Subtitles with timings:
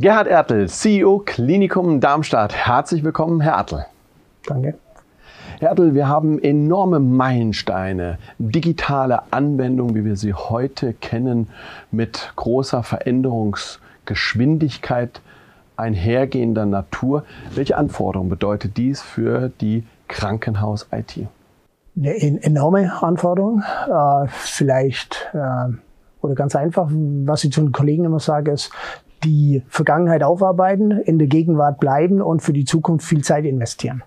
[0.00, 2.54] Gerhard Ertel, CEO Klinikum Darmstadt.
[2.54, 3.84] Herzlich willkommen, Herr Ertel.
[4.46, 4.76] Danke.
[5.58, 11.48] Herr Ertel, wir haben enorme Meilensteine, digitale Anwendungen, wie wir sie heute kennen,
[11.90, 15.20] mit großer Veränderungsgeschwindigkeit
[15.76, 17.24] einhergehender Natur.
[17.54, 21.26] Welche Anforderungen bedeutet dies für die Krankenhaus-IT?
[21.98, 23.62] Eine enorme Anforderung.
[23.86, 25.74] Äh, vielleicht, äh,
[26.22, 28.72] oder ganz einfach, was ich zu den Kollegen immer sage, ist,
[29.24, 34.02] die Vergangenheit aufarbeiten, in der Gegenwart bleiben und für die Zukunft viel Zeit investieren.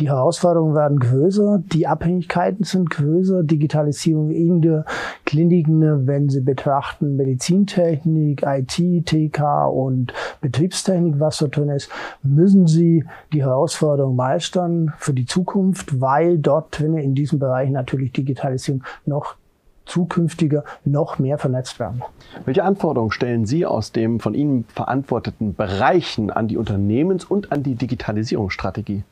[0.00, 4.84] Die Herausforderungen werden größer, die Abhängigkeiten sind größer, Digitalisierung in der
[5.24, 11.90] Kliniken, wenn Sie betrachten Medizintechnik, IT, TK und Betriebstechnik, was da drin ist,
[12.22, 18.12] müssen Sie die Herausforderungen meistern für die Zukunft, weil dort drin in diesem Bereich natürlich
[18.12, 19.36] Digitalisierung noch
[19.84, 22.02] zukünftiger noch mehr vernetzt werden.
[22.44, 27.62] Welche Anforderungen stellen Sie aus den von Ihnen verantworteten Bereichen an die Unternehmens- und an
[27.62, 29.04] die Digitalisierungsstrategie?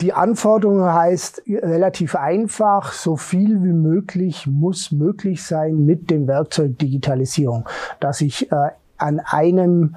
[0.00, 6.78] Die Anforderung heißt relativ einfach, so viel wie möglich muss möglich sein mit dem Werkzeug
[6.78, 9.96] Digitalisierung, dass ich äh, an einem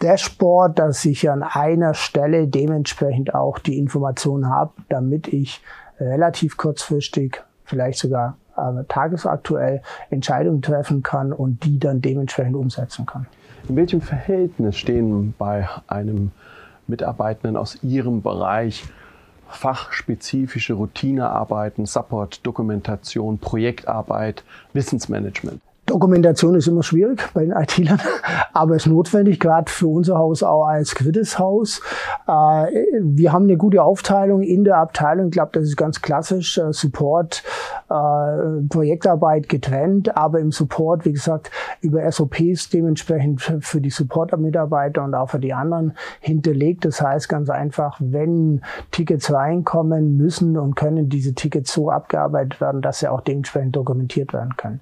[0.00, 5.60] Dashboard, dass ich an einer Stelle dementsprechend auch die Informationen habe, damit ich
[5.98, 13.26] relativ kurzfristig vielleicht sogar äh, tagesaktuell Entscheidungen treffen kann und die dann dementsprechend umsetzen kann.
[13.66, 16.32] In welchem Verhältnis stehen bei einem
[16.86, 18.84] Mitarbeitenden aus Ihrem Bereich
[19.48, 25.62] fachspezifische Routinearbeiten, Support, Dokumentation, Projektarbeit, Wissensmanagement?
[25.92, 28.00] Dokumentation ist immer schwierig bei den IT-Lern,
[28.54, 31.82] aber ist notwendig, gerade für unser Haus auch als Quiddis-Haus.
[32.26, 32.32] Äh,
[33.00, 35.26] wir haben eine gute Aufteilung in der Abteilung.
[35.26, 36.56] Ich glaube, das ist ganz klassisch.
[36.56, 37.42] Äh, Support,
[37.90, 41.50] äh, Projektarbeit getrennt, aber im Support, wie gesagt,
[41.82, 46.86] über SOPs dementsprechend für die Support-Mitarbeiter und auch für die anderen hinterlegt.
[46.86, 48.62] Das heißt ganz einfach, wenn
[48.92, 54.32] Tickets reinkommen, müssen und können diese Tickets so abgearbeitet werden, dass sie auch dementsprechend dokumentiert
[54.32, 54.80] werden können.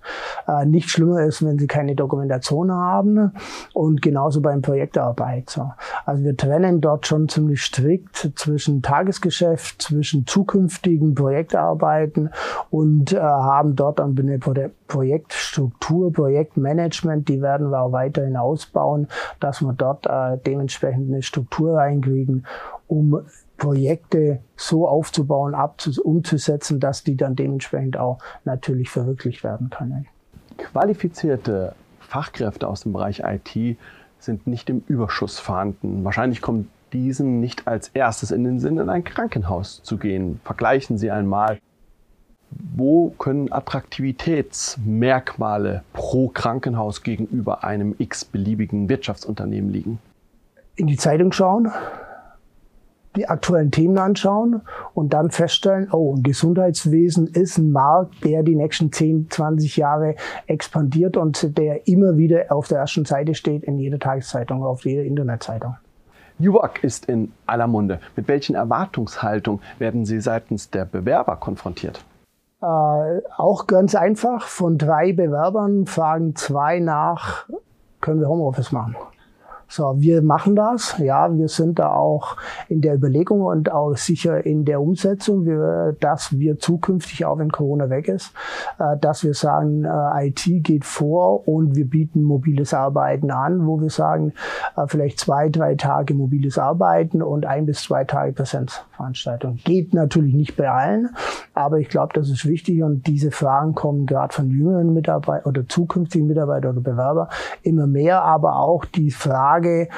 [0.66, 3.32] Nicht schlimmer ist, wenn sie keine Dokumentation haben
[3.72, 5.48] und genauso beim Projektarbeit.
[5.48, 5.70] So.
[6.04, 12.30] Also wir trennen dort schon ziemlich strikt zwischen Tagesgeschäft, zwischen zukünftigen Projektarbeiten
[12.70, 19.08] und äh, haben dort eine Projektstruktur, Projektmanagement, die werden wir auch weiterhin ausbauen,
[19.40, 22.46] dass wir dort äh, dementsprechend eine Struktur reinkriegen,
[22.88, 23.20] um
[23.56, 25.54] Projekte so aufzubauen,
[26.02, 30.06] umzusetzen, dass die dann dementsprechend auch natürlich verwirklicht werden können.
[30.64, 33.78] Qualifizierte Fachkräfte aus dem Bereich IT
[34.18, 36.04] sind nicht im Überschuss vorhanden.
[36.04, 40.40] Wahrscheinlich kommt diesen nicht als erstes in den Sinn, in ein Krankenhaus zu gehen.
[40.44, 41.58] Vergleichen Sie einmal,
[42.50, 49.98] wo können Attraktivitätsmerkmale pro Krankenhaus gegenüber einem x-beliebigen Wirtschaftsunternehmen liegen?
[50.74, 51.70] In die Zeitung schauen,
[53.16, 54.62] die aktuellen Themen anschauen
[54.94, 60.14] und dann feststellen, oh, ein Gesundheitswesen ist ein Markt, der die nächsten 10, 20 Jahre
[60.46, 65.02] expandiert und der immer wieder auf der ersten Seite steht in jeder Tageszeitung, auf jeder
[65.02, 65.76] Internetzeitung.
[66.38, 68.00] New Work ist in aller Munde.
[68.16, 72.02] Mit welchen Erwartungshaltungen werden Sie seitens der Bewerber konfrontiert?
[72.62, 72.66] Äh,
[73.36, 74.46] auch ganz einfach.
[74.46, 77.46] Von drei Bewerbern fragen zwei nach,
[78.00, 78.96] können wir Homeoffice machen?
[79.72, 80.98] So, wir machen das.
[80.98, 82.36] Ja, wir sind da auch
[82.68, 87.52] in der Überlegung und auch sicher in der Umsetzung, wir, dass wir zukünftig, auch wenn
[87.52, 88.32] Corona weg ist,
[88.80, 93.80] äh, dass wir sagen, äh, IT geht vor und wir bieten mobiles Arbeiten an, wo
[93.80, 94.32] wir sagen,
[94.76, 99.60] äh, vielleicht zwei, drei Tage mobiles Arbeiten und ein bis zwei Tage Präsenzveranstaltung.
[99.64, 101.10] Geht natürlich nicht bei allen,
[101.54, 105.68] aber ich glaube, das ist wichtig und diese Fragen kommen gerade von jüngeren Mitarbeitern oder
[105.68, 107.28] zukünftigen Mitarbeitern oder Bewerber
[107.62, 109.88] immer mehr, aber auch die Frage, Frage,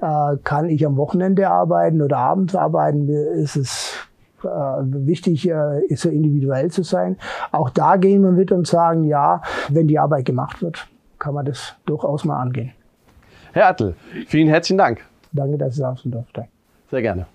[0.00, 3.08] äh, kann ich am Wochenende arbeiten oder abends arbeiten?
[3.08, 3.96] Ist es
[4.42, 7.16] äh, wichtig, äh, so individuell zu sein.
[7.52, 10.88] Auch da gehen wir mit und sagen, ja, wenn die Arbeit gemacht wird,
[11.18, 12.72] kann man das durchaus mal angehen.
[13.52, 13.94] Herr Attel,
[14.28, 15.04] vielen herzlichen Dank.
[15.32, 16.46] Danke, dass Sie es durfte.
[16.90, 17.26] Sehr gerne.